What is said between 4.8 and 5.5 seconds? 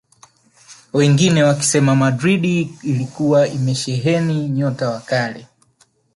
wa kali